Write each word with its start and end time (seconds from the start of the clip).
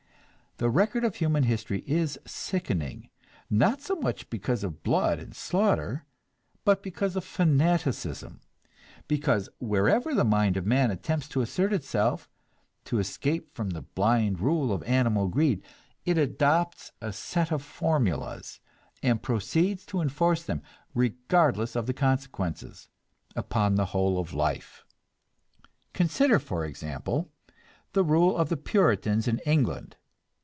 The 0.57 0.69
record 0.69 1.03
of 1.03 1.15
human 1.15 1.41
history 1.45 1.83
is 1.87 2.19
sickening, 2.23 3.09
not 3.49 3.81
so 3.81 3.95
much 3.95 4.29
because 4.29 4.63
of 4.63 4.83
blood 4.83 5.17
and 5.17 5.35
slaughter, 5.35 6.05
but 6.63 6.83
because 6.83 7.15
of 7.15 7.23
fanaticism; 7.25 8.41
because 9.07 9.49
wherever 9.59 10.13
the 10.13 10.23
mind 10.23 10.57
of 10.57 10.67
man 10.67 10.91
attempts 10.91 11.27
to 11.29 11.41
assert 11.41 11.73
itself, 11.73 12.29
to 12.85 12.99
escape 12.99 13.55
from 13.55 13.71
the 13.71 13.81
blind 13.81 14.39
rule 14.39 14.71
of 14.71 14.83
animal 14.83 15.29
greed, 15.29 15.63
it 16.05 16.19
adopts 16.19 16.91
a 17.01 17.11
set 17.11 17.51
of 17.51 17.63
formulas, 17.63 18.59
and 19.01 19.23
proceeds 19.23 19.83
to 19.87 19.99
enforce 19.99 20.43
them, 20.43 20.61
regardless 20.93 21.75
of 21.75 21.89
consequences, 21.95 22.87
upon 23.35 23.73
the 23.77 23.85
whole 23.95 24.19
of 24.19 24.31
life. 24.31 24.85
Consider, 25.93 26.37
for 26.37 26.63
example, 26.65 27.31
the 27.93 28.03
rule 28.03 28.37
of 28.37 28.49
the 28.49 28.57
Puritans 28.57 29.27
in 29.27 29.39
England. 29.39 29.95